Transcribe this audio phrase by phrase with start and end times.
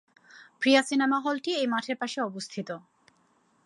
[0.61, 2.69] প্রিয়া cinema হলটি এই মাঠের পাশে অবস্থিত।